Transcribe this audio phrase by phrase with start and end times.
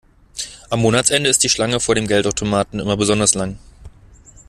[0.71, 3.59] Am Monatsende ist die Schlange vor dem Geldautomaten immer besonders lang.